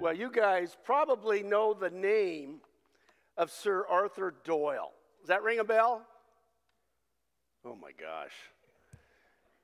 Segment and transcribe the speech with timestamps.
[0.00, 2.60] Well, you guys probably know the name
[3.36, 4.92] of Sir Arthur Doyle.
[5.20, 6.06] Does that ring a bell?
[7.66, 8.32] Oh my gosh.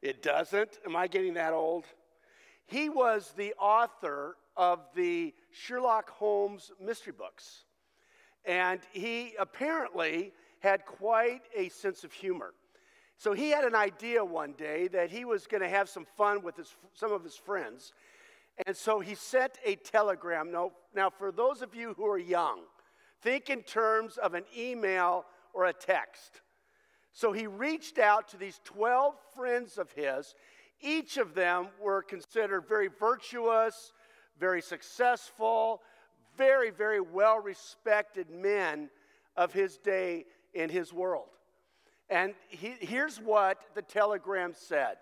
[0.03, 0.79] It doesn't?
[0.85, 1.87] Am I getting that old?
[2.67, 7.65] He was the author of the Sherlock Holmes mystery books.
[8.45, 12.53] And he apparently had quite a sense of humor.
[13.17, 16.43] So he had an idea one day that he was going to have some fun
[16.43, 17.95] with his, some of his friends.
[18.65, 20.51] And so he sent a telegram.
[20.51, 22.61] Now, now, for those of you who are young,
[23.21, 26.41] think in terms of an email or a text.
[27.13, 30.35] So he reached out to these 12 friends of his.
[30.81, 33.93] Each of them were considered very virtuous,
[34.39, 35.83] very successful,
[36.37, 38.91] very, very well respected men
[39.37, 41.29] of his day in his world.
[42.09, 44.97] And he, here's what the telegram said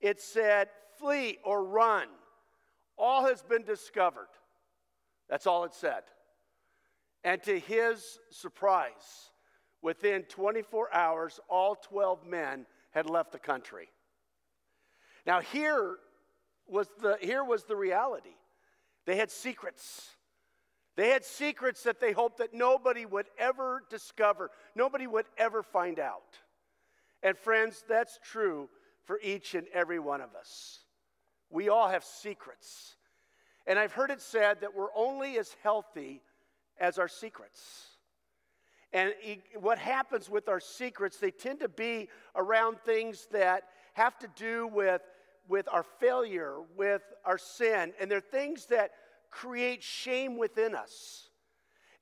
[0.00, 0.68] it said,
[0.98, 2.08] Flee or run.
[3.02, 4.28] All has been discovered.
[5.28, 6.04] That's all it said.
[7.24, 9.32] And to his surprise,
[9.82, 13.88] within 24 hours, all 12 men had left the country.
[15.26, 15.96] Now, here
[16.68, 18.36] was the, here was the reality
[19.04, 20.10] they had secrets.
[20.94, 25.98] They had secrets that they hoped that nobody would ever discover, nobody would ever find
[25.98, 26.38] out.
[27.20, 28.68] And friends, that's true
[29.06, 30.81] for each and every one of us.
[31.52, 32.96] We all have secrets.
[33.66, 36.22] And I've heard it said that we're only as healthy
[36.80, 37.86] as our secrets.
[38.92, 39.14] And
[39.60, 44.66] what happens with our secrets, they tend to be around things that have to do
[44.66, 45.02] with,
[45.48, 48.90] with our failure, with our sin, and they're things that
[49.30, 51.28] create shame within us.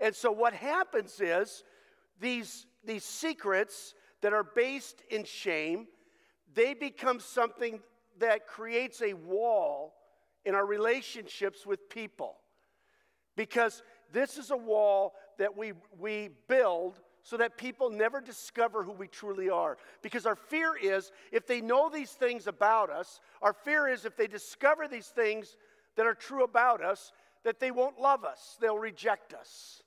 [0.00, 1.62] And so what happens is
[2.20, 5.86] these, these secrets that are based in shame,
[6.54, 7.80] they become something
[8.18, 9.94] that creates a wall
[10.44, 12.36] in our relationships with people.
[13.36, 18.92] Because this is a wall that we, we build so that people never discover who
[18.92, 19.76] we truly are.
[20.02, 24.16] Because our fear is if they know these things about us, our fear is if
[24.16, 25.56] they discover these things
[25.96, 27.12] that are true about us,
[27.44, 29.82] that they won't love us, they'll reject us.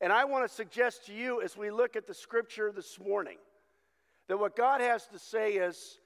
[0.00, 3.38] And I want to suggest to you as we look at the scripture this morning
[4.28, 5.98] that what God has to say is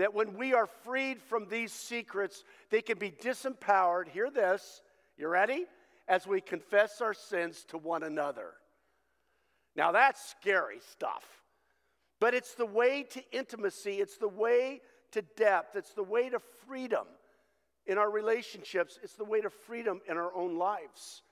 [0.00, 4.08] that when we are freed from these secrets, they can be disempowered.
[4.08, 4.80] Hear this.
[5.18, 5.66] You ready?
[6.08, 8.54] As we confess our sins to one another.
[9.76, 11.24] Now, that's scary stuff.
[12.18, 14.80] But it's the way to intimacy, it's the way
[15.12, 17.06] to depth, it's the way to freedom
[17.86, 21.22] in our relationships, it's the way to freedom in our own lives.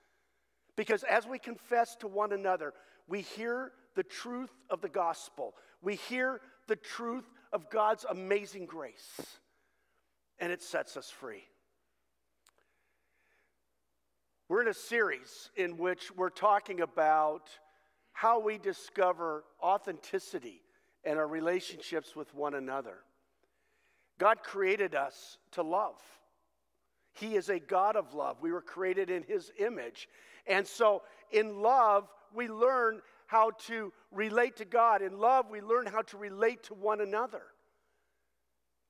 [0.76, 2.74] Because as we confess to one another,
[3.06, 9.20] we hear the truth of the gospel, we hear the truth of God's amazing grace,
[10.38, 11.44] and it sets us free.
[14.48, 17.50] We're in a series in which we're talking about
[18.12, 20.62] how we discover authenticity
[21.04, 22.98] in our relationships with one another.
[24.18, 26.00] God created us to love.
[27.12, 28.38] He is a God of love.
[28.40, 30.08] We were created in His image.
[30.46, 35.02] And so, in love, we learn how to relate to God.
[35.02, 37.42] In love, we learn how to relate to one another.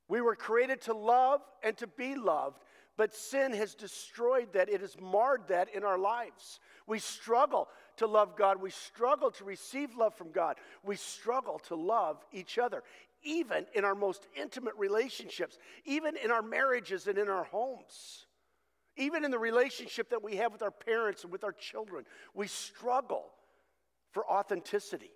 [0.09, 2.63] We were created to love and to be loved,
[2.97, 4.69] but sin has destroyed that.
[4.69, 6.61] It has marred that in our lives.
[6.87, 8.63] We struggle to love God.
[8.63, 10.55] We struggle to receive love from God.
[10.85, 12.85] We struggle to love each other,
[13.25, 18.27] even in our most intimate relationships, even in our marriages and in our homes,
[18.97, 22.05] even in the relationship that we have with our parents and with our children.
[22.35, 23.25] We struggle
[24.19, 25.13] for authenticity.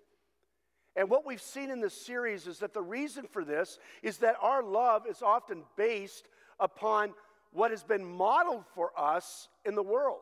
[0.95, 4.37] And what we've seen in this series is that the reason for this is that
[4.41, 7.13] our love is often based upon
[7.51, 10.21] what has been modeled for us in the world.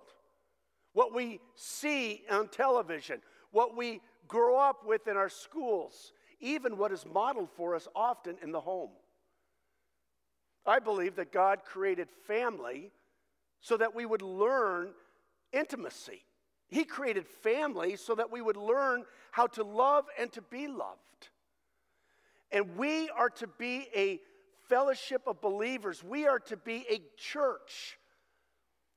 [0.94, 3.22] What we see on television,
[3.52, 8.38] what we grow up with in our schools, even what is modeled for us often
[8.42, 8.90] in the home.
[10.66, 12.90] I believe that God created family
[13.60, 14.94] so that we would learn
[15.54, 16.24] intimacy.
[16.72, 21.30] He created family so that we would learn how to love and to be loved.
[22.50, 24.20] And we are to be a
[24.70, 26.02] fellowship of believers.
[26.02, 28.00] We are to be a church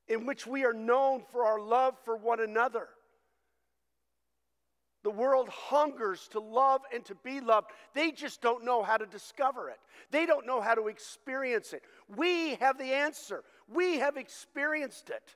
[0.07, 2.89] in which we are known for our love for one another.
[5.03, 7.71] The world hungers to love and to be loved.
[7.93, 9.79] They just don't know how to discover it.
[10.13, 11.83] They don't know how to experience it.
[12.17, 13.43] We have the answer.
[13.69, 15.35] We have experienced it.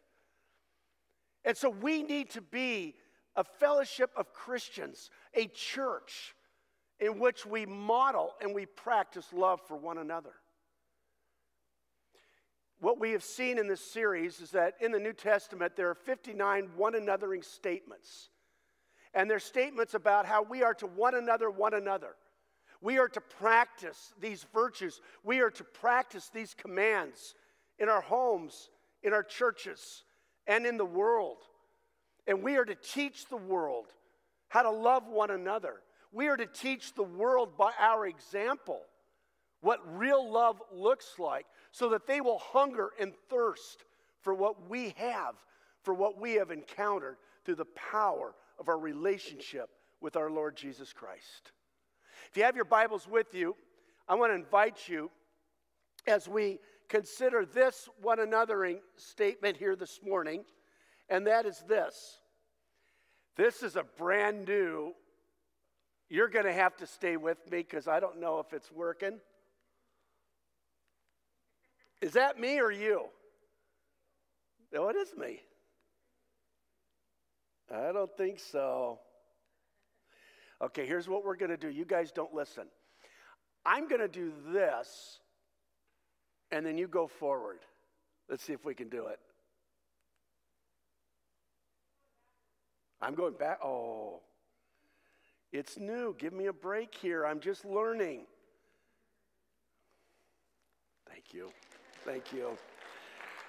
[1.44, 2.94] And so we need to be
[3.36, 6.34] a fellowship of Christians, a church
[7.00, 10.34] in which we model and we practice love for one another.
[12.80, 15.94] what we have seen in this series is that in the New Testament, there are
[15.94, 18.30] 59 one anothering statements.
[19.14, 22.14] And they're statements about how we are to one another, one another.
[22.80, 25.00] We are to practice these virtues.
[25.24, 27.34] We are to practice these commands
[27.78, 28.70] in our homes,
[29.02, 30.04] in our churches,
[30.48, 31.36] and in the world.
[32.26, 33.86] And we are to teach the world
[34.48, 35.74] how to love one another.
[36.10, 38.80] We are to teach the world by our example
[39.60, 43.84] what real love looks like so that they will hunger and thirst
[44.22, 45.34] for what we have,
[45.82, 49.68] for what we have encountered through the power of our relationship
[50.00, 51.52] with our Lord Jesus Christ.
[52.30, 53.54] If you have your Bibles with you,
[54.08, 55.10] I want to invite you
[56.06, 56.58] as we
[56.88, 60.44] consider this one anothering statement here this morning,
[61.08, 62.18] and that is this.
[63.36, 64.94] This is a brand new,
[66.08, 69.20] you're going to have to stay with me because I don't know if it's working.
[72.00, 73.06] Is that me or you?
[74.72, 75.40] No, it is me.
[77.70, 78.98] I don't think so.
[80.62, 81.68] Okay, here's what we're going to do.
[81.68, 82.64] You guys don't listen.
[83.64, 85.20] I'm going to do this,
[86.50, 87.58] and then you go forward.
[88.28, 89.18] Let's see if we can do it.
[93.00, 93.60] I'm going back.
[93.62, 94.20] Oh,
[95.52, 96.14] it's new.
[96.18, 97.24] Give me a break here.
[97.24, 98.22] I'm just learning.
[101.08, 101.50] Thank you.
[102.04, 102.50] Thank you.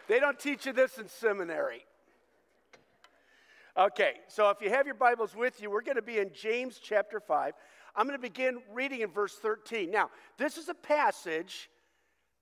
[0.07, 1.85] They don't teach you this in seminary.
[3.77, 6.79] Okay, so if you have your Bibles with you, we're going to be in James
[6.81, 7.53] chapter 5.
[7.95, 9.89] I'm going to begin reading in verse 13.
[9.89, 11.69] Now, this is a passage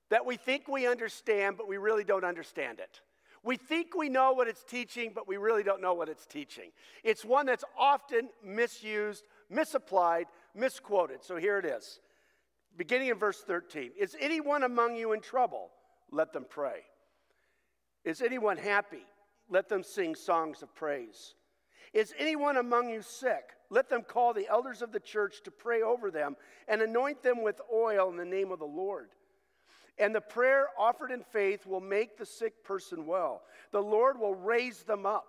[0.09, 3.01] that we think we understand, but we really don't understand it.
[3.43, 6.71] We think we know what it's teaching, but we really don't know what it's teaching.
[7.03, 10.25] It's one that's often misused, misapplied,
[10.55, 11.23] misquoted.
[11.23, 11.99] So here it is.
[12.75, 15.69] Beginning in verse 13 Is anyone among you in trouble?
[16.11, 16.81] Let them pray.
[18.03, 19.05] Is anyone happy?
[19.49, 21.35] Let them sing songs of praise.
[21.93, 23.51] Is anyone among you sick?
[23.69, 26.35] Let them call the elders of the church to pray over them
[26.67, 29.09] and anoint them with oil in the name of the Lord.
[29.99, 33.41] And the prayer offered in faith will make the sick person well.
[33.71, 35.25] The Lord will raise them up.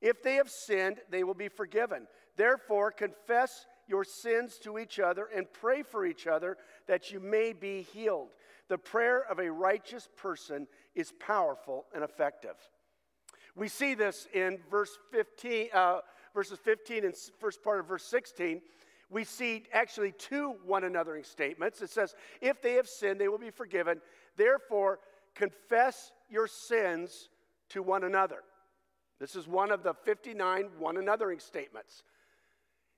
[0.00, 2.06] If they have sinned, they will be forgiven.
[2.36, 6.56] Therefore, confess your sins to each other and pray for each other
[6.86, 8.28] that you may be healed.
[8.68, 12.56] The prayer of a righteous person is powerful and effective.
[13.54, 16.00] We see this in verse 15, uh,
[16.34, 18.60] verses 15 and first part of verse 16.
[19.08, 21.80] We see actually two one anothering statements.
[21.80, 24.00] It says, If they have sinned, they will be forgiven.
[24.36, 24.98] Therefore,
[25.34, 27.28] confess your sins
[27.70, 28.42] to one another.
[29.20, 32.02] This is one of the 59 one anothering statements.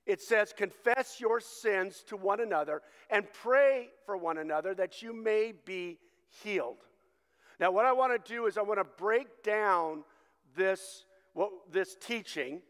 [0.06, 5.12] It says, Confess your sins to one another and pray for one another that you
[5.12, 5.98] may be
[6.42, 6.78] healed.
[7.60, 10.04] Now, what I want to do is I want to break down
[10.56, 12.62] this, what, this teaching,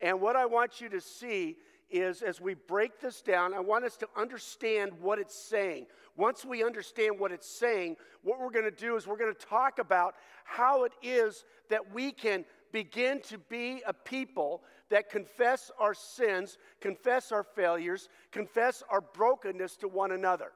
[0.00, 1.56] and what I want you to see
[1.94, 5.86] is as we break this down, I want us to understand what it's saying.
[6.16, 9.46] Once we understand what it's saying, what we're going to do is we're going to
[9.46, 10.14] talk about
[10.44, 16.58] how it is that we can begin to be a people that confess our sins,
[16.80, 20.52] confess our failures, confess our brokenness to one another.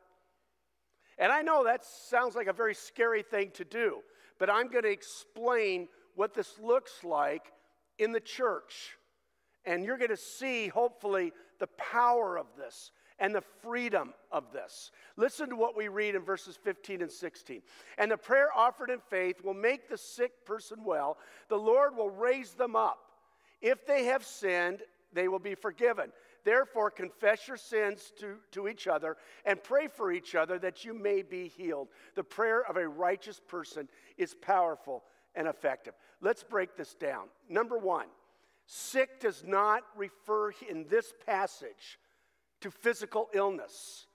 [1.18, 3.98] And I know that sounds like a very scary thing to do,
[4.38, 7.52] but I'm going to explain what this looks like
[7.98, 8.97] in the church.
[9.64, 14.90] And you're going to see, hopefully, the power of this and the freedom of this.
[15.16, 17.62] Listen to what we read in verses 15 and 16.
[17.98, 21.18] And the prayer offered in faith will make the sick person well.
[21.48, 22.98] The Lord will raise them up.
[23.60, 26.12] If they have sinned, they will be forgiven.
[26.44, 30.94] Therefore, confess your sins to, to each other and pray for each other that you
[30.94, 31.88] may be healed.
[32.14, 35.02] The prayer of a righteous person is powerful
[35.34, 35.94] and effective.
[36.20, 37.26] Let's break this down.
[37.48, 38.06] Number one,
[38.68, 41.98] sick does not refer in this passage
[42.60, 44.06] to physical illness.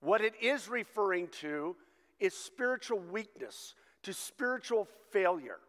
[0.00, 1.74] What it is referring to
[2.20, 5.60] is spiritual weakness, to spiritual failure.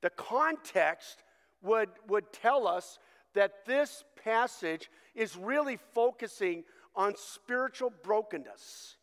[0.00, 1.22] The context
[1.62, 2.98] would, would tell us
[3.34, 6.64] that this passage is really focusing
[6.96, 8.96] on spiritual brokenness.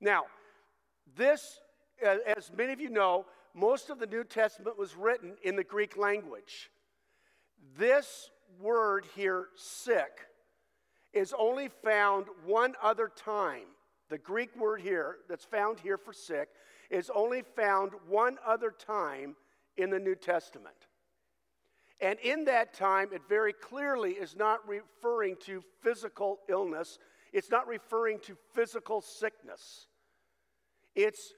[0.00, 0.24] Now,
[1.16, 1.60] this,
[2.02, 5.98] as many of you know, most of the New Testament was written in the Greek
[5.98, 6.70] language.
[7.78, 10.26] This word here, sick,
[11.12, 13.64] is only found one other time.
[14.08, 16.48] The Greek word here, that's found here for sick,
[16.90, 19.34] is only found one other time
[19.76, 20.76] in the New Testament.
[22.00, 26.98] And in that time, it very clearly is not referring to physical illness,
[27.32, 29.88] it's not referring to physical sickness.
[30.94, 31.34] It's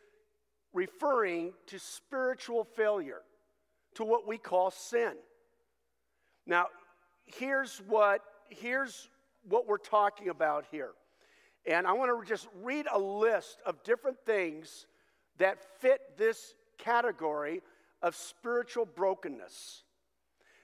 [0.73, 3.23] referring to spiritual failure,
[3.95, 5.15] to what we call sin.
[6.49, 6.67] Now,
[7.27, 9.09] here's what, here's
[9.49, 10.93] what we're talking about here.
[11.67, 14.87] And I want to just read a list of different things
[15.37, 17.61] that fit this category
[18.01, 19.83] of spiritual brokenness.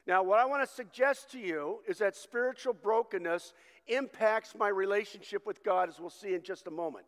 [0.06, 3.52] Now, what I want to suggest to you is that spiritual brokenness
[3.86, 7.04] impacts my relationship with God, as we'll see in just a moment.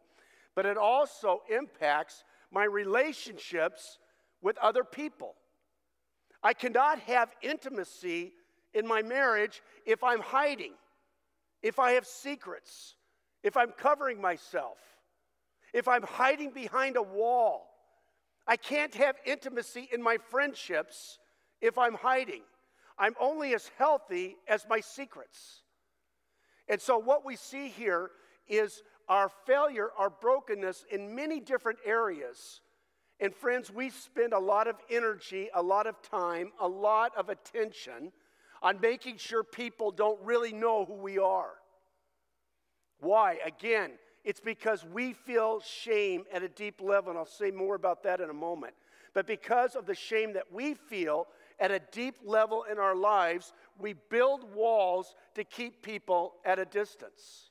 [0.54, 3.98] But it also impacts my relationships
[4.42, 5.34] with other people.
[6.42, 8.32] I cannot have intimacy
[8.76, 10.74] in my marriage if I'm hiding,
[11.62, 12.94] if I have secrets,
[13.42, 14.76] if I'm covering myself,
[15.72, 17.68] if I'm hiding behind a wall.
[18.46, 21.18] I can't have intimacy in my friendships
[21.60, 22.42] if I'm hiding.
[22.98, 25.62] I'm only as healthy as my secrets.
[26.68, 28.10] And so, what we see here
[28.46, 32.60] is our failure, our brokenness in many different areas.
[33.18, 37.28] And, friends, we spend a lot of energy, a lot of time, a lot of
[37.28, 38.12] attention
[38.66, 41.52] on making sure people don't really know who we are.
[42.98, 43.38] Why?
[43.46, 43.92] Again,
[44.24, 48.20] it's because we feel shame at a deep level, and I'll say more about that
[48.20, 48.74] in a moment.
[49.14, 51.28] But because of the shame that we feel,
[51.60, 56.64] at a deep level in our lives, we build walls to keep people at a
[56.64, 57.50] distance.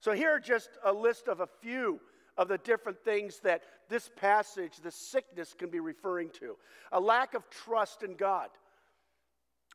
[0.00, 1.98] So, here are just a list of a few
[2.36, 6.58] of the different things that this passage, the sickness, can be referring to
[6.92, 8.50] a lack of trust in God,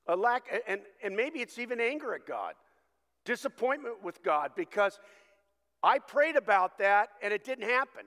[0.07, 2.53] a lack, and, and maybe it's even anger at God,
[3.23, 4.99] disappointment with God, because
[5.83, 8.05] I prayed about that and it didn't happen.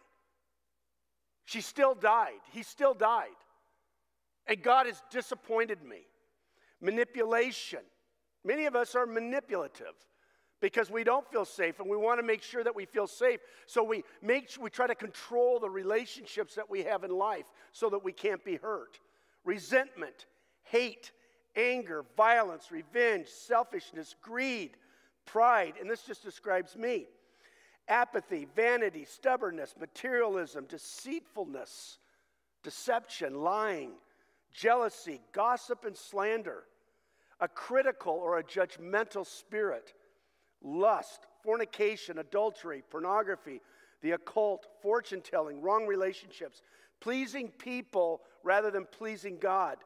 [1.44, 2.40] She still died.
[2.52, 3.28] He still died.
[4.46, 6.06] And God has disappointed me.
[6.80, 7.80] Manipulation.
[8.44, 9.94] Many of us are manipulative
[10.60, 13.40] because we don't feel safe and we want to make sure that we feel safe.
[13.66, 17.88] So we make we try to control the relationships that we have in life so
[17.90, 18.98] that we can't be hurt.
[19.44, 20.26] Resentment,
[20.64, 21.12] hate,
[21.58, 24.76] anger, violence, revenge, selfishness, greed,
[25.26, 27.06] pride, and this just describes me.
[27.88, 31.98] Apathy, vanity, stubbornness, materialism, deceitfulness,
[32.62, 33.92] deception, lying,
[34.52, 36.64] jealousy, gossip, and slander,
[37.40, 39.94] a critical or a judgmental spirit,
[40.62, 43.60] lust, fornication, adultery, pornography,
[44.02, 46.62] the occult, fortune telling, wrong relationships,
[47.00, 49.78] pleasing people rather than pleasing God,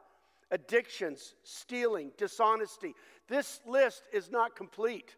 [0.53, 2.93] addictions, stealing, dishonesty.
[3.27, 5.15] This list is not complete.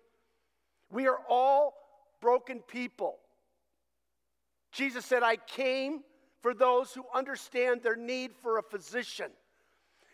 [0.90, 1.74] We are all
[2.22, 3.18] broken people.
[4.72, 6.04] Jesus said, I came
[6.42, 9.30] for those who understand their need for a physician.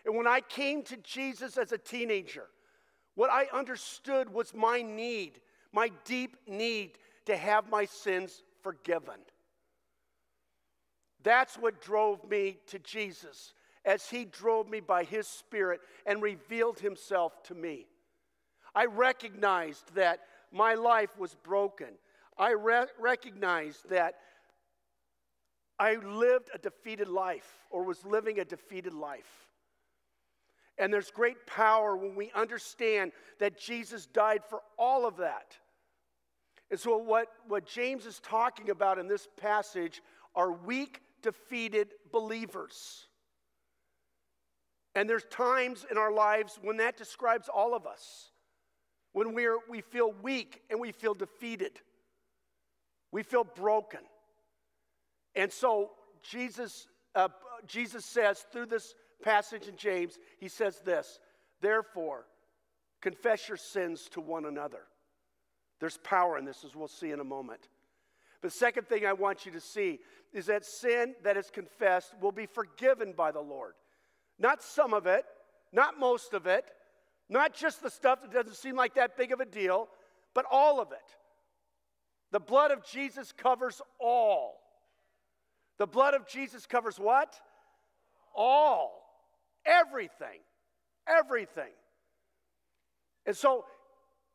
[0.05, 2.47] And when I came to Jesus as a teenager,
[3.13, 5.39] what I understood was my need,
[5.71, 9.19] my deep need to have my sins forgiven.
[11.21, 13.53] That's what drove me to Jesus
[13.85, 17.87] as he drove me by his Spirit and revealed himself to me.
[18.75, 20.21] I recognized that
[20.51, 21.87] my life was broken.
[22.37, 24.15] I re- recognized that
[25.79, 29.47] I lived a defeated life or was living a defeated life.
[30.77, 35.57] And there's great power when we understand that Jesus died for all of that.
[36.69, 40.01] And so, what, what James is talking about in this passage
[40.35, 43.07] are weak, defeated believers.
[44.95, 48.31] And there's times in our lives when that describes all of us.
[49.13, 51.79] When we're, we feel weak and we feel defeated,
[53.11, 53.99] we feel broken.
[55.35, 55.91] And so
[56.23, 57.29] Jesus, uh,
[57.67, 61.19] Jesus says through this passage in James, he says this
[61.61, 62.25] Therefore,
[63.01, 64.83] confess your sins to one another.
[65.79, 67.67] There's power in this, as we'll see in a moment.
[68.41, 69.99] The second thing I want you to see
[70.33, 73.73] is that sin that is confessed will be forgiven by the Lord.
[74.41, 75.23] Not some of it,
[75.71, 76.65] not most of it,
[77.29, 79.87] not just the stuff that doesn't seem like that big of a deal,
[80.33, 81.15] but all of it.
[82.31, 84.59] The blood of Jesus covers all.
[85.77, 87.39] The blood of Jesus covers what?
[88.35, 89.03] All.
[89.63, 90.39] Everything.
[91.07, 91.71] Everything.
[93.27, 93.65] And so,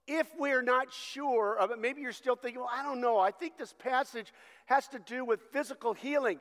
[0.07, 3.19] if we're not sure of it, maybe you're still thinking, well, I don't know.
[3.19, 4.33] I think this passage
[4.67, 6.39] has to do with physical healing.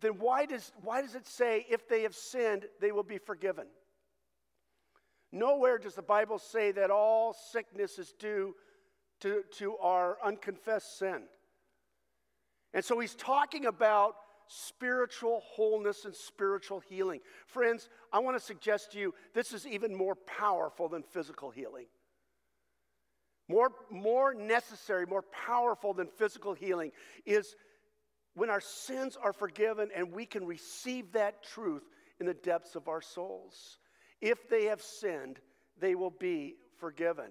[0.00, 3.66] Then why does, why does it say if they have sinned, they will be forgiven?
[5.32, 8.54] Nowhere does the Bible say that all sickness is due
[9.20, 11.22] to, to our unconfessed sin.
[12.72, 14.14] And so he's talking about
[14.46, 17.20] spiritual wholeness and spiritual healing.
[17.46, 21.86] Friends, I want to suggest to you this is even more powerful than physical healing.
[23.48, 26.92] More, more necessary, more powerful than physical healing
[27.26, 27.56] is
[28.34, 31.84] when our sins are forgiven and we can receive that truth
[32.20, 33.78] in the depths of our souls.
[34.20, 35.38] If they have sinned,
[35.78, 37.26] they will be forgiven.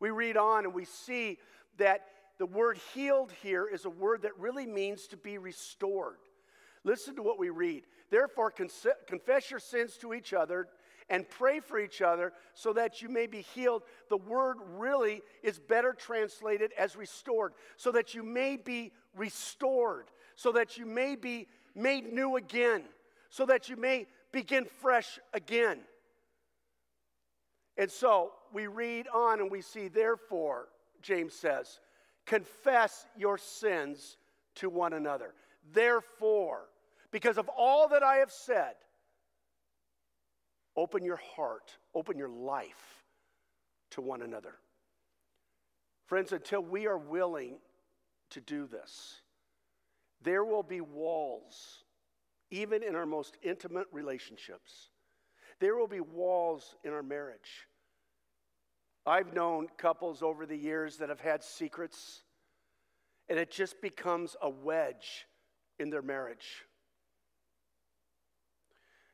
[0.00, 1.38] We read on and we see
[1.78, 2.06] that
[2.38, 6.18] the word healed here is a word that really means to be restored.
[6.82, 7.84] Listen to what we read.
[8.10, 10.68] Therefore, confess your sins to each other
[11.08, 13.82] and pray for each other so that you may be healed.
[14.08, 20.52] The word really is better translated as restored, so that you may be restored, so
[20.52, 22.82] that you may be made new again,
[23.30, 25.80] so that you may begin fresh again.
[27.76, 30.68] And so we read on and we see, therefore,
[31.02, 31.80] James says,
[32.24, 34.16] confess your sins
[34.56, 35.34] to one another.
[35.72, 36.68] Therefore,
[37.10, 38.74] because of all that I have said,
[40.76, 43.04] Open your heart, open your life
[43.90, 44.54] to one another.
[46.06, 47.58] Friends, until we are willing
[48.30, 49.20] to do this,
[50.24, 51.84] there will be walls,
[52.50, 54.90] even in our most intimate relationships.
[55.60, 57.68] There will be walls in our marriage.
[59.06, 62.22] I've known couples over the years that have had secrets,
[63.28, 65.26] and it just becomes a wedge
[65.78, 66.64] in their marriage.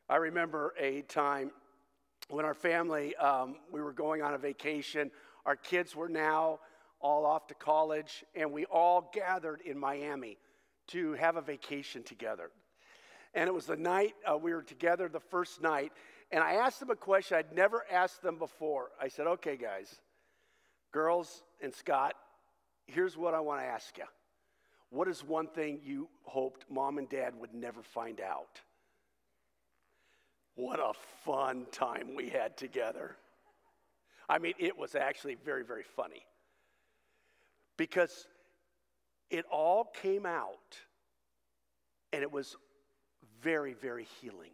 [0.08, 1.50] I remember a time
[2.28, 5.10] when our family, um, we were going on a vacation.
[5.44, 6.60] Our kids were now
[7.00, 10.38] all off to college, and we all gathered in Miami
[10.92, 12.50] to have a vacation together.
[13.34, 15.92] And it was the night uh, we were together, the first night,
[16.32, 18.90] and I asked them a question I'd never asked them before.
[19.00, 20.00] I said, Okay, guys,
[20.92, 22.14] girls and Scott,
[22.86, 24.04] here's what I want to ask you.
[24.90, 28.60] What is one thing you hoped mom and dad would never find out?
[30.56, 30.92] What a
[31.24, 33.16] fun time we had together.
[34.28, 36.22] I mean, it was actually very, very funny
[37.76, 38.26] because
[39.30, 40.76] it all came out
[42.12, 42.56] and it was
[43.40, 44.50] very, very healing.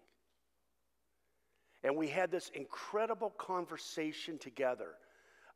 [1.82, 4.90] And we had this incredible conversation together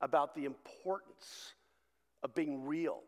[0.01, 1.55] about the importance
[2.23, 3.01] of being real,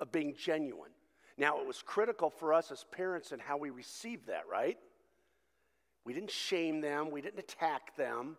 [0.00, 0.90] of being genuine.
[1.36, 4.78] Now, it was critical for us as parents and how we received that, right?
[6.04, 8.36] We didn't shame them, we didn't attack them.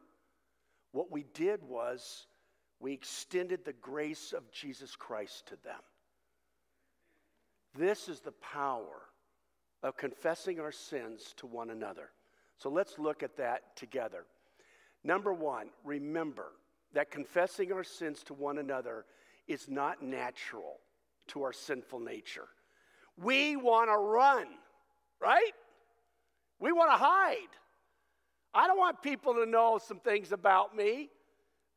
[0.92, 2.26] What we did was
[2.80, 5.80] we extended the grace of Jesus Christ to them.
[7.78, 9.02] This is the power
[9.84, 12.10] of confessing our sins to one another.
[12.58, 14.26] So let's look at that together.
[15.04, 16.52] Number one, remember
[16.94, 19.06] that confessing our sins to one another
[19.48, 20.78] is not natural
[21.28, 22.48] to our sinful nature.
[23.16, 24.48] We want to run,
[25.22, 25.54] right?
[26.60, 27.38] We want to hide.
[28.54, 31.10] I don't want people to know some things about me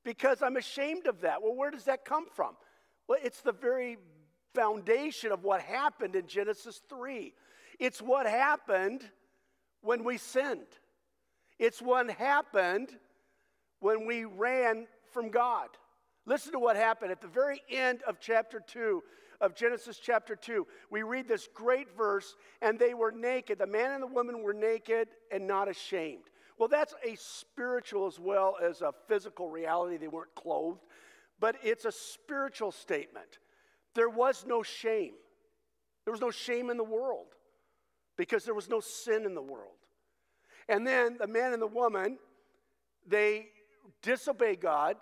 [0.04, 1.42] because I'm ashamed of that.
[1.42, 2.56] Well, where does that come from?
[3.08, 3.98] Well, it's the very
[4.54, 7.32] foundation of what happened in Genesis 3.
[7.78, 9.02] It's what happened
[9.80, 10.66] when we sinned,
[11.58, 12.90] it's what happened
[13.80, 15.68] when we ran from God.
[16.24, 19.02] Listen to what happened at the very end of chapter 2
[19.40, 20.64] of Genesis chapter 2.
[20.88, 23.58] We read this great verse, and they were naked.
[23.58, 26.22] The man and the woman were naked and not ashamed.
[26.58, 29.96] Well, that's a spiritual as well as a physical reality.
[29.96, 30.82] They weren't clothed,
[31.40, 33.38] but it's a spiritual statement.
[33.94, 35.14] There was no shame.
[36.04, 37.28] There was no shame in the world
[38.16, 39.76] because there was no sin in the world.
[40.68, 42.18] And then the man and the woman,
[43.06, 43.48] they
[44.02, 44.96] disobey God.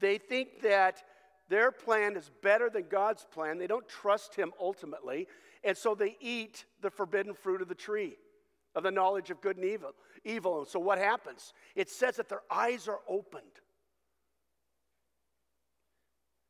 [0.00, 1.02] They think that
[1.48, 3.58] their plan is better than God's plan.
[3.58, 5.28] They don't trust Him ultimately.
[5.64, 8.16] And so they eat the forbidden fruit of the tree
[8.74, 9.92] of the knowledge of good and evil.
[10.24, 10.60] Evil.
[10.60, 11.52] And so what happens?
[11.74, 13.42] It says that their eyes are opened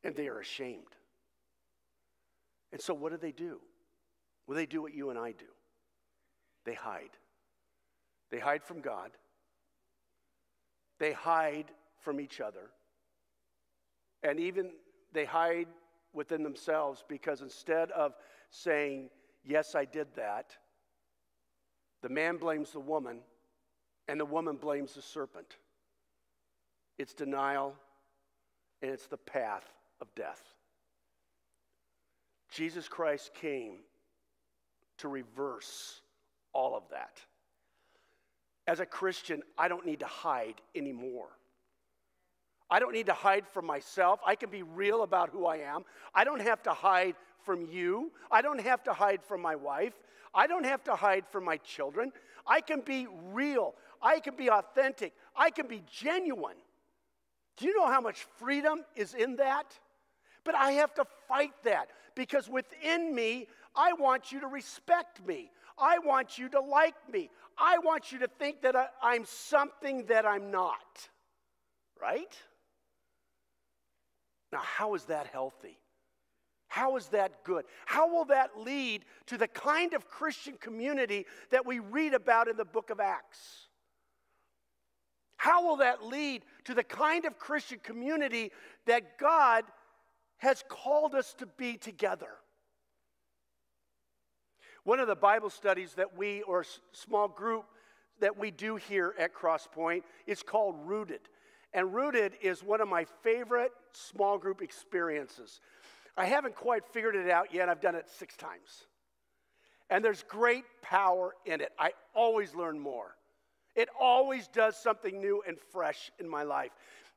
[0.03, 0.95] and they are ashamed.
[2.73, 3.59] And so what do they do?
[4.47, 5.45] Well, they do what you and I do.
[6.65, 7.11] They hide.
[8.31, 9.11] They hide from God.
[10.99, 12.71] They hide from each other.
[14.23, 14.71] And even
[15.13, 15.67] they hide
[16.13, 18.13] within themselves because instead of
[18.49, 19.09] saying,
[19.45, 20.55] Yes, I did that,
[22.01, 23.19] the man blames the woman,
[24.07, 25.57] and the woman blames the serpent.
[26.97, 27.75] It's denial,
[28.81, 29.65] and it's the path
[29.99, 30.52] of death.
[32.53, 33.77] Jesus Christ came
[34.99, 36.01] to reverse
[36.53, 37.19] all of that.
[38.67, 41.29] As a Christian, I don't need to hide anymore.
[42.69, 44.19] I don't need to hide from myself.
[44.25, 45.83] I can be real about who I am.
[46.15, 48.11] I don't have to hide from you.
[48.31, 49.93] I don't have to hide from my wife.
[50.33, 52.11] I don't have to hide from my children.
[52.47, 53.75] I can be real.
[54.01, 55.13] I can be authentic.
[55.35, 56.57] I can be genuine.
[57.57, 59.77] Do you know how much freedom is in that?
[60.43, 65.51] But I have to fight that because within me, I want you to respect me.
[65.77, 67.29] I want you to like me.
[67.57, 71.09] I want you to think that I, am something that I'm not.
[71.99, 72.35] Right?
[74.51, 75.79] Now, how is that healthy?
[76.67, 77.65] How is that good?
[77.85, 82.57] How will that lead to the kind of Christian community that we read about in
[82.57, 83.67] the book of Acts?
[85.37, 88.51] How will that lead to the kind of Christian community
[88.85, 89.65] that God
[90.43, 92.27] has called us to be together?
[94.83, 97.63] One of the Bible studies that we, or small group
[98.19, 101.21] that we do here at Crosspoint, is called Rooted.
[101.73, 105.61] And Rooted is one of my favorite small group experiences.
[106.17, 107.69] I haven't quite figured it out yet.
[107.69, 108.87] I've done it six times.
[109.89, 111.71] And there's great power in it.
[111.79, 113.15] I always learn more.
[113.75, 116.71] It always does something new and fresh in my life.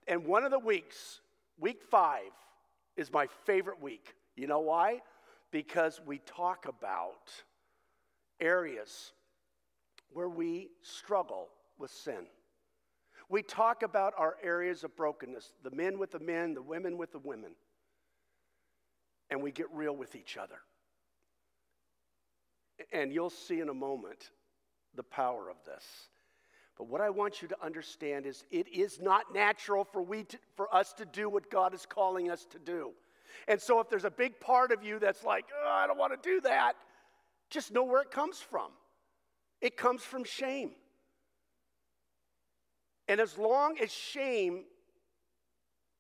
[0.06, 1.20] And one of the weeks,
[1.58, 2.30] week five,
[2.96, 4.14] is my favorite week.
[4.36, 5.00] You know why?
[5.50, 7.30] Because we talk about
[8.40, 9.12] areas
[10.10, 12.26] where we struggle with sin.
[13.28, 17.12] We talk about our areas of brokenness the men with the men, the women with
[17.12, 17.52] the women
[19.30, 20.58] and we get real with each other.
[22.92, 24.30] And you'll see in a moment
[24.94, 25.84] the power of this.
[26.76, 30.38] But what I want you to understand is it is not natural for, we to,
[30.56, 32.92] for us to do what God is calling us to do.
[33.48, 36.20] And so if there's a big part of you that's like, oh, I don't want
[36.20, 36.74] to do that,
[37.48, 38.70] just know where it comes from.
[39.60, 40.72] It comes from shame.
[43.08, 44.64] And as long as shame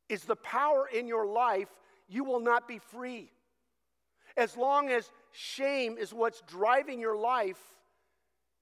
[0.08, 1.68] is the power in your life,
[2.08, 3.30] you will not be free.
[4.36, 7.58] As long as shame is what's driving your life,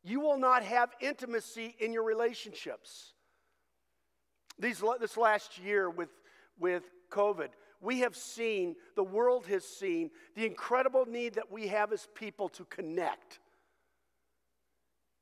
[0.04, 3.14] you will not have intimacy in your relationships.
[4.58, 6.10] These, this last year with,
[6.58, 7.48] with COVID,
[7.80, 12.48] we have seen, the world has seen, the incredible need that we have as people
[12.50, 13.40] to connect.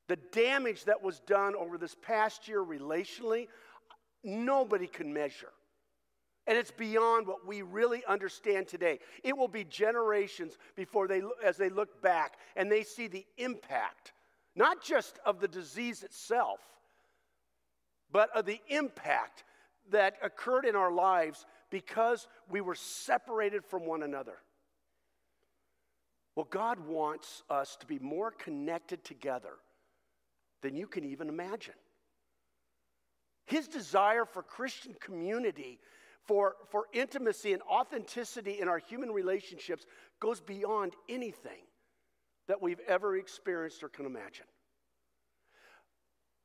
[0.07, 3.47] The damage that was done over this past year relationally,
[4.23, 5.51] nobody can measure.
[6.45, 8.99] And it's beyond what we really understand today.
[9.23, 14.12] It will be generations before they, as they look back and they see the impact,
[14.55, 16.59] not just of the disease itself,
[18.11, 19.43] but of the impact
[19.91, 24.37] that occurred in our lives because we were separated from one another.
[26.35, 29.53] Well, God wants us to be more connected together
[30.61, 31.73] than you can even imagine.
[33.45, 35.79] His desire for Christian community
[36.25, 39.85] for, for intimacy and authenticity in our human relationships
[40.19, 41.63] goes beyond anything
[42.47, 44.45] that we've ever experienced or can imagine.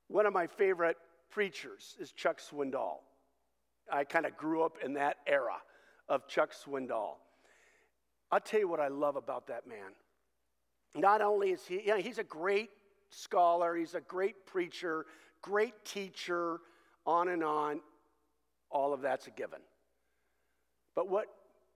[0.08, 0.96] One of my favorite
[1.30, 2.98] preachers is Chuck Swindoll.
[3.90, 5.56] I kind of grew up in that era
[6.08, 7.14] of Chuck Swindoll.
[8.30, 9.92] I'll tell you what I love about that man.
[10.94, 12.70] Not only is he, you know, he's a great
[13.10, 15.06] scholar, he's a great preacher,
[15.42, 16.60] great teacher,
[17.06, 17.80] on and on.
[18.70, 19.60] All of that's a given.
[20.94, 21.26] But what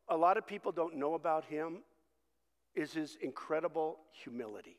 [0.08, 1.78] a lot of people don't know about him
[2.74, 4.76] is his incredible humility.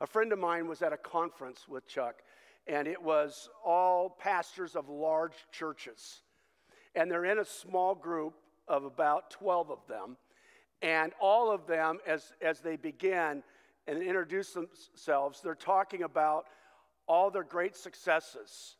[0.00, 2.22] A friend of mine was at a conference with Chuck,
[2.66, 6.22] and it was all pastors of large churches.
[6.94, 8.34] And they're in a small group
[8.66, 10.16] of about 12 of them.
[10.82, 13.42] And all of them, as, as they begin
[13.86, 16.46] and introduce themselves, they're talking about
[17.06, 18.76] all their great successes.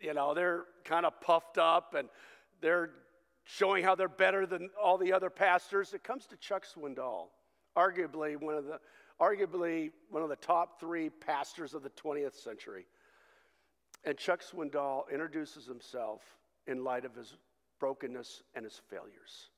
[0.00, 2.08] You know, they're kind of puffed up and
[2.60, 2.90] they're
[3.50, 5.94] showing how they're better than all the other pastors.
[5.94, 7.28] It comes to Chuck Swindoll,
[7.74, 8.78] arguably one of the,
[9.18, 12.84] arguably one of the top three pastors of the 20th century.
[14.04, 16.20] And Chuck Swindoll introduces himself
[16.66, 17.38] in light of his
[17.80, 19.48] brokenness and his failures.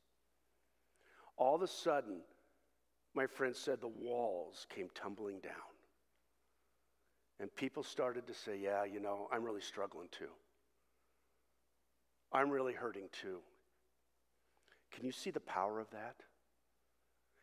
[1.36, 2.20] All of a sudden,
[3.14, 5.52] my friend said the walls came tumbling down.
[7.40, 10.30] And people started to say, Yeah, you know, I'm really struggling too.
[12.32, 13.40] I'm really hurting too.
[14.92, 16.16] Can you see the power of that?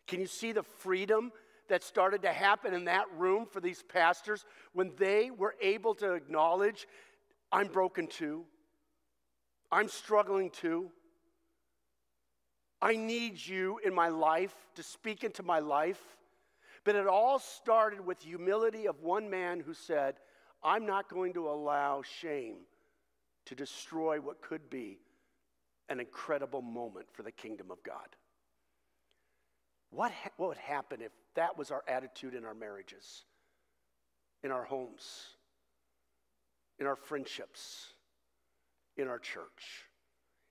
[0.08, 1.32] Can you see the freedom
[1.70, 6.14] that started to happen in that room for these pastors when they were able to
[6.14, 6.88] acknowledge,
[7.52, 8.46] I'm broken too,
[9.72, 10.92] I'm struggling too.
[12.82, 16.02] I need you in my life to speak into my life.
[16.84, 20.16] But it all started with humility of one man who said,
[20.64, 22.60] I'm not going to allow shame
[23.46, 25.00] to destroy what could be
[25.90, 28.16] an incredible moment for the kingdom of God.
[29.90, 33.24] What, ha- what would happen if that was our attitude in our marriages,
[34.44, 35.28] in our homes,
[36.80, 37.94] in our friendships,
[38.98, 39.86] in our church?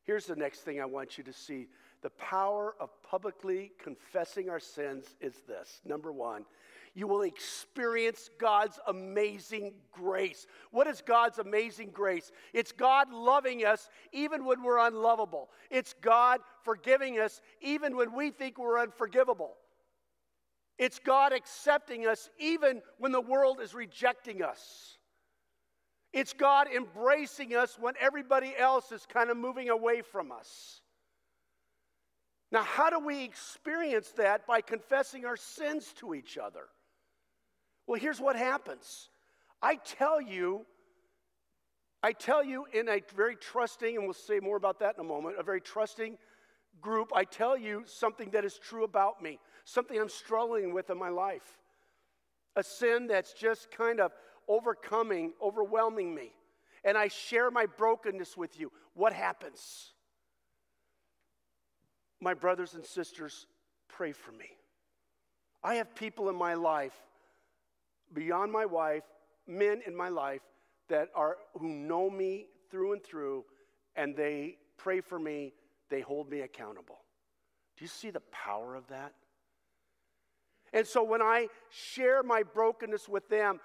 [0.04, 1.68] Here's the next thing I want you to see
[2.02, 6.44] the power of publicly confessing our sins is this number one,
[6.96, 10.46] you will experience God's amazing grace.
[10.70, 12.32] What is God's amazing grace?
[12.54, 18.30] It's God loving us even when we're unlovable, it's God forgiving us even when we
[18.30, 19.56] think we're unforgivable.
[20.78, 24.96] It's God accepting us even when the world is rejecting us.
[26.14, 30.80] It's God embracing us when everybody else is kind of moving away from us.
[32.50, 34.46] Now, how do we experience that?
[34.46, 36.68] By confessing our sins to each other.
[37.86, 39.08] Well, here's what happens
[39.62, 40.66] I tell you,
[42.02, 45.08] I tell you in a very trusting, and we'll say more about that in a
[45.08, 46.18] moment, a very trusting
[46.80, 50.98] group, I tell you something that is true about me, something I'm struggling with in
[50.98, 51.58] my life,
[52.54, 54.12] a sin that's just kind of
[54.48, 56.32] overcoming, overwhelming me.
[56.84, 58.70] And I share my brokenness with you.
[58.94, 59.92] What happens?
[62.20, 63.46] My brothers and sisters,
[63.88, 64.50] pray for me.
[65.64, 66.94] I have people in my life,
[68.12, 69.04] beyond my wife,
[69.46, 70.42] men in my life
[70.88, 73.44] that are who know me through and through,
[73.94, 75.52] and they pray for me,
[75.90, 76.98] they hold me accountable.
[77.76, 79.12] Do you see the power of that?
[80.72, 83.60] And so when I share my brokenness with them,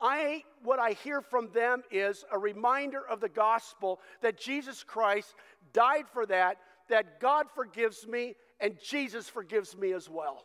[0.00, 5.34] I what I hear from them is a reminder of the gospel that Jesus Christ
[5.72, 10.44] died for that that God forgives me and Jesus forgives me as well.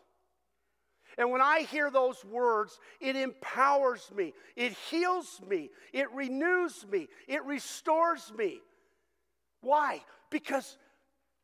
[1.17, 7.07] And when I hear those words, it empowers me, it heals me, it renews me,
[7.27, 8.59] it restores me.
[9.61, 10.03] Why?
[10.29, 10.77] Because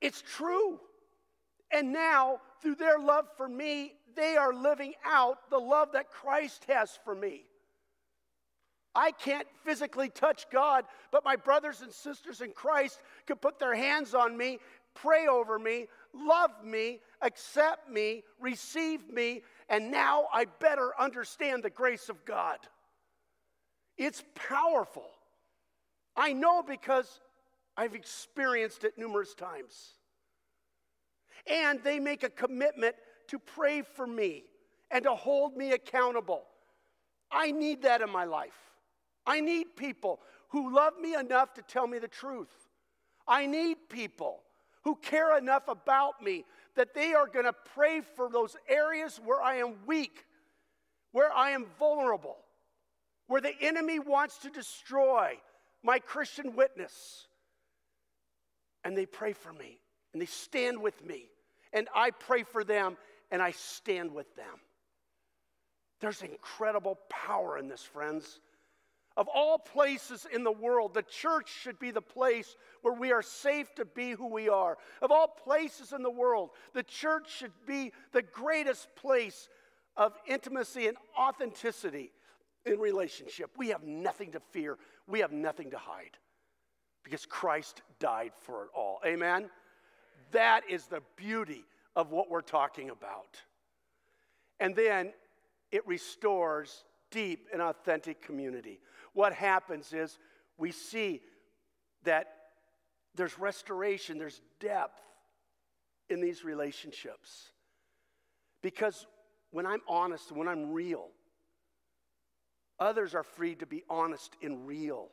[0.01, 0.79] it's true.
[1.71, 6.65] And now, through their love for me, they are living out the love that Christ
[6.69, 7.43] has for me.
[8.95, 13.75] I can't physically touch God, but my brothers and sisters in Christ can put their
[13.75, 14.57] hands on me
[15.01, 21.69] pray over me, love me, accept me, receive me, and now I better understand the
[21.69, 22.57] grace of God.
[23.97, 25.07] It's powerful.
[26.15, 27.19] I know because
[27.75, 29.93] I've experienced it numerous times.
[31.45, 32.95] And they make a commitment
[33.27, 34.43] to pray for me
[34.89, 36.43] and to hold me accountable.
[37.31, 38.57] I need that in my life.
[39.25, 42.69] I need people who love me enough to tell me the truth.
[43.27, 44.39] I need people
[44.83, 46.45] who care enough about me
[46.77, 50.25] that they are going to pray for those areas where I am weak,
[51.11, 52.37] where I am vulnerable,
[53.27, 55.37] where the enemy wants to destroy
[55.83, 57.27] my Christian witness.
[58.83, 59.79] And they pray for me
[60.13, 61.25] and they stand with me.
[61.73, 62.97] And I pray for them
[63.31, 64.61] and I stand with them.
[65.99, 68.39] There's incredible power in this, friends.
[69.17, 73.23] Of all places in the world, the church should be the place where we are
[73.23, 74.77] safe to be who we are.
[75.01, 79.49] Of all places in the world, the church should be the greatest place
[79.97, 82.11] of intimacy and authenticity
[82.67, 83.49] in relationship.
[83.57, 84.77] We have nothing to fear,
[85.07, 86.15] we have nothing to hide
[87.03, 88.99] because Christ died for it all.
[89.03, 89.49] Amen?
[90.31, 91.63] That is the beauty
[91.95, 93.41] of what we're talking about.
[94.59, 95.13] And then
[95.71, 98.79] it restores deep and authentic community
[99.17, 100.19] what happens is
[100.59, 101.21] we see
[102.03, 102.27] that
[103.15, 105.01] there's restoration, there's depth
[106.07, 107.49] in these relationships.
[108.61, 109.07] Because
[109.49, 111.07] when I'm honest, when I'm real,
[112.79, 115.07] others are free to be honest and real.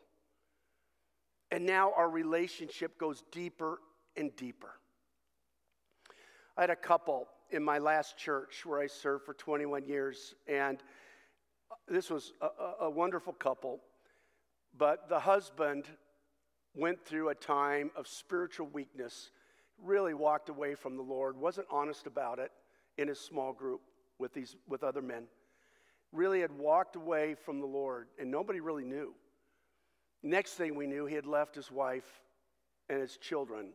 [1.50, 3.78] And now our relationship goes deeper
[4.18, 4.72] and deeper.
[6.58, 10.82] I had a couple in my last church where I served for 21 years, and
[11.88, 13.80] this was a, a, wonderful couple.
[14.76, 15.86] But the husband
[16.74, 19.30] went through a time of spiritual weakness,
[19.82, 22.50] really walked away from the Lord, wasn't honest about it
[22.98, 23.80] in his small group
[24.18, 25.24] with, these, with other men.
[26.12, 29.14] Really had walked away from the Lord, and nobody really knew.
[30.22, 32.22] Next thing we knew, he had left his wife
[32.88, 33.72] and his children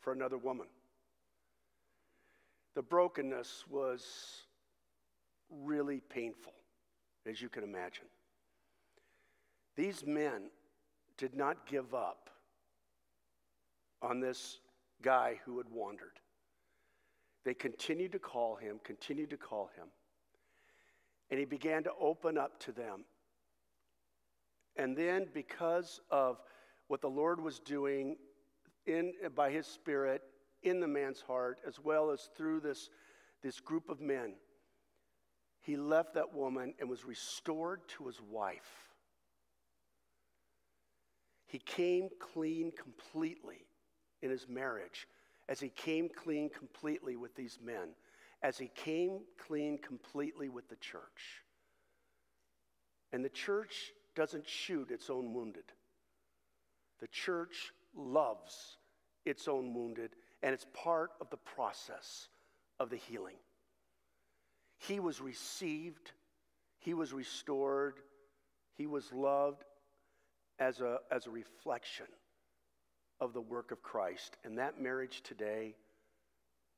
[0.00, 0.66] for another woman.
[2.74, 4.04] The brokenness was
[5.50, 6.54] really painful,
[7.26, 8.06] as you can imagine.
[9.76, 10.50] These men
[11.16, 12.30] did not give up
[14.00, 14.58] on this
[15.02, 16.20] guy who had wandered.
[17.44, 19.86] They continued to call him, continued to call him.
[21.30, 23.04] And he began to open up to them.
[24.76, 26.40] And then, because of
[26.88, 28.16] what the Lord was doing
[28.86, 30.22] in, by his Spirit
[30.62, 32.90] in the man's heart, as well as through this,
[33.42, 34.34] this group of men,
[35.60, 38.91] he left that woman and was restored to his wife.
[41.52, 43.66] He came clean completely
[44.22, 45.06] in his marriage
[45.50, 47.90] as he came clean completely with these men,
[48.42, 51.44] as he came clean completely with the church.
[53.12, 55.64] And the church doesn't shoot its own wounded.
[57.00, 58.78] The church loves
[59.26, 60.12] its own wounded,
[60.42, 62.28] and it's part of the process
[62.80, 63.36] of the healing.
[64.78, 66.12] He was received,
[66.78, 68.00] he was restored,
[68.72, 69.64] he was loved
[70.62, 72.06] as a, as a reflection
[73.20, 74.36] of the work of Christ.
[74.44, 75.74] And that marriage today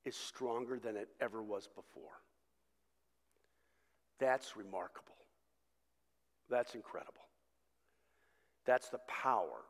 [0.05, 2.17] is stronger than it ever was before.
[4.19, 5.17] That's remarkable.
[6.49, 7.13] That's incredible.
[8.65, 9.65] That's the power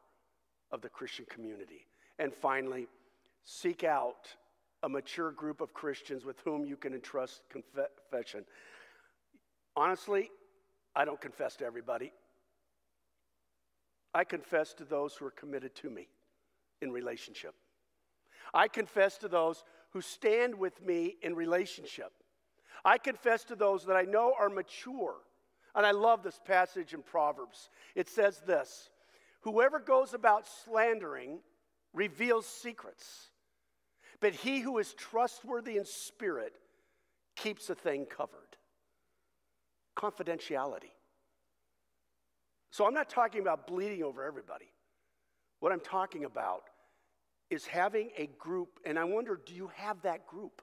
[0.71, 1.87] of the Christian community.
[2.19, 2.87] And finally,
[3.43, 4.29] seek out
[4.85, 8.45] a mature group of Christians with whom you can entrust confession.
[9.77, 10.31] Honestly,
[10.95, 12.13] I don't confess to everybody.
[14.15, 16.09] I confess to those who are committed to me
[16.81, 17.55] in relationship.
[18.53, 22.13] I confess to those who stand with me in relationship.
[22.85, 25.17] I confess to those that I know are mature.
[25.75, 27.71] And I love this passage in Proverbs.
[27.97, 28.91] It says this
[29.41, 31.41] Whoever goes about slandering
[31.93, 33.31] reveals secrets,
[34.21, 36.55] but he who is trustworthy in spirit
[37.37, 38.57] keeps a thing covered.
[39.97, 40.93] Confidentiality.
[42.75, 44.65] So I'm not talking about bleeding over everybody.
[45.61, 46.65] What I'm talking about
[47.49, 50.61] is having a group, and I wonder do you have that group?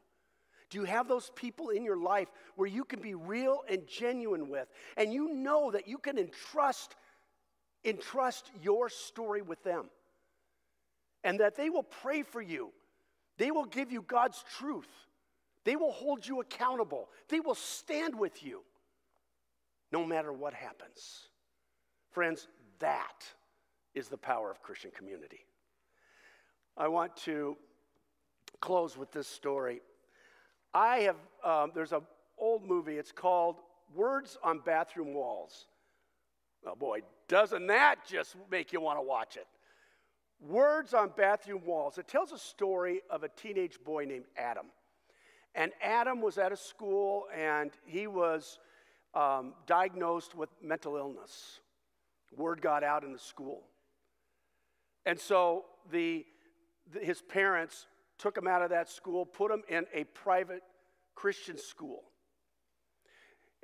[0.69, 4.49] Do you have those people in your life where you can be real and genuine
[4.49, 6.97] with, and you know that you can entrust,
[7.85, 9.85] entrust your story with them?
[11.23, 12.73] And that they will pray for you.
[13.37, 14.89] They will give you God's truth.
[15.63, 17.07] They will hold you accountable.
[17.29, 18.63] They will stand with you
[19.93, 21.29] no matter what happens.
[22.11, 22.47] Friends,
[22.79, 23.25] that
[23.95, 25.45] is the power of Christian community.
[26.77, 27.57] I want to
[28.59, 29.81] close with this story.
[30.73, 32.01] I have, um, there's an
[32.37, 33.57] old movie, it's called
[33.93, 35.67] Words on Bathroom Walls.
[36.65, 39.47] Oh boy, doesn't that just make you want to watch it?
[40.39, 41.97] Words on Bathroom Walls.
[41.97, 44.67] It tells a story of a teenage boy named Adam.
[45.55, 48.59] And Adam was at a school and he was
[49.13, 51.59] um, diagnosed with mental illness.
[52.35, 53.63] Word got out in the school.
[55.05, 56.25] And so the,
[56.93, 60.61] the, his parents took him out of that school, put him in a private
[61.15, 62.03] Christian school.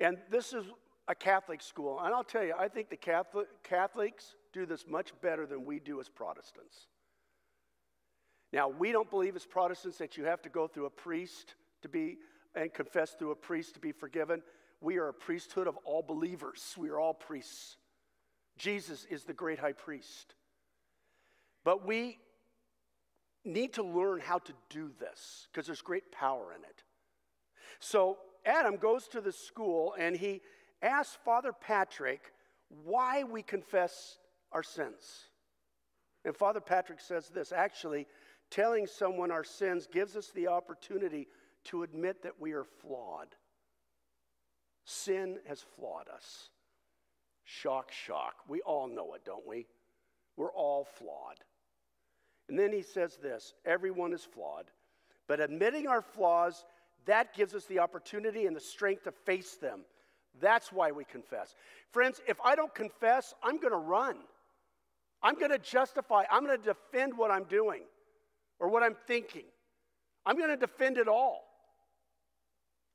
[0.00, 0.64] And this is
[1.06, 1.98] a Catholic school.
[2.00, 5.78] And I'll tell you, I think the Catholic, Catholics do this much better than we
[5.78, 6.86] do as Protestants.
[8.52, 11.88] Now, we don't believe as Protestants that you have to go through a priest to
[11.88, 12.18] be
[12.54, 14.42] and confess through a priest to be forgiven.
[14.80, 16.74] We are a priesthood of all believers.
[16.76, 17.76] We are all priests.
[18.58, 20.34] Jesus is the great high priest.
[21.64, 22.18] But we
[23.44, 26.82] need to learn how to do this because there's great power in it.
[27.80, 30.42] So Adam goes to the school and he
[30.82, 32.32] asks Father Patrick
[32.84, 34.18] why we confess
[34.52, 35.28] our sins.
[36.24, 38.06] And Father Patrick says this actually,
[38.50, 41.28] telling someone our sins gives us the opportunity
[41.64, 43.28] to admit that we are flawed.
[44.84, 46.50] Sin has flawed us.
[47.50, 48.34] Shock, shock.
[48.46, 49.66] We all know it, don't we?
[50.36, 51.38] We're all flawed.
[52.50, 54.66] And then he says this everyone is flawed,
[55.26, 56.66] but admitting our flaws,
[57.06, 59.80] that gives us the opportunity and the strength to face them.
[60.42, 61.54] That's why we confess.
[61.90, 64.18] Friends, if I don't confess, I'm going to run.
[65.22, 67.80] I'm going to justify, I'm going to defend what I'm doing
[68.60, 69.46] or what I'm thinking.
[70.26, 71.44] I'm going to defend it all.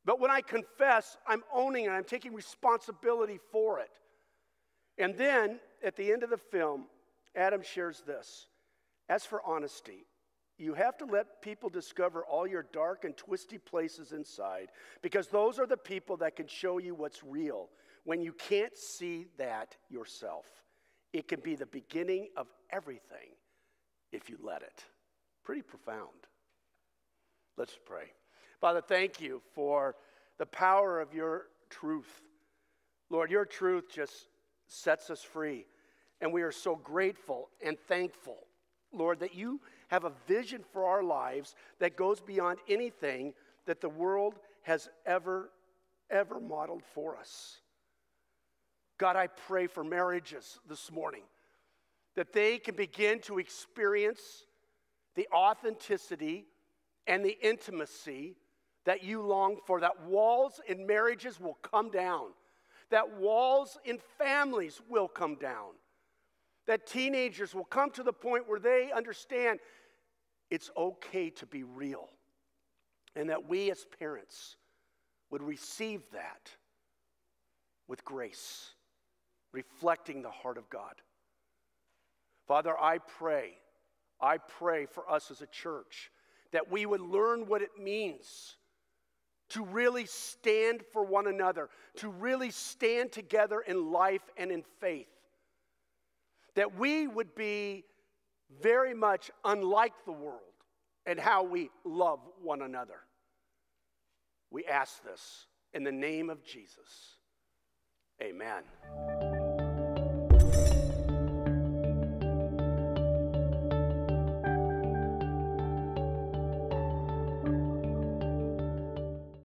[0.05, 3.89] But when I confess, I'm owning it, I'm taking responsibility for it.
[4.97, 6.86] And then at the end of the film,
[7.36, 8.47] Adam shares this
[9.10, 10.06] As for honesty,
[10.58, 14.69] you have to let people discover all your dark and twisty places inside
[15.01, 17.69] because those are the people that can show you what's real
[18.03, 20.45] when you can't see that yourself.
[21.12, 23.29] It can be the beginning of everything
[24.11, 24.84] if you let it.
[25.43, 26.09] Pretty profound.
[27.57, 28.11] Let's pray.
[28.61, 29.95] Father, thank you for
[30.38, 32.22] the power of your truth.
[33.09, 34.28] Lord, your truth just
[34.68, 35.66] sets us free.
[36.22, 38.38] And we are so grateful and thankful,
[38.91, 39.59] Lord, that you
[39.89, 43.34] have a vision for our lives that goes beyond anything
[43.66, 45.49] that the world has ever,
[46.09, 47.59] ever modeled for us.
[48.97, 51.24] God, I pray for marriages this morning
[52.16, 54.45] that they can begin to experience
[55.16, 56.45] the authenticity
[57.07, 58.36] and the intimacy
[58.86, 62.28] that you long for, that walls in marriages will come down
[62.93, 65.71] that walls in families will come down,
[66.67, 69.59] that teenagers will come to the point where they understand
[70.51, 72.07] it's okay to be real.
[73.15, 74.57] And that we as parents
[75.31, 76.51] would receive that
[77.87, 78.69] with grace,
[79.53, 80.93] reflecting the heart of God.
[82.47, 83.53] Father, I pray,
[84.21, 86.11] I pray for us as a church
[86.51, 88.57] that we would learn what it means
[89.54, 95.08] to really stand for one another, to really stand together in life and in faith.
[96.56, 97.86] That we would be
[98.62, 100.39] very much unlike the world
[101.06, 102.99] and how we love one another.
[104.49, 107.18] We ask this in the name of Jesus.
[108.22, 109.42] Amen.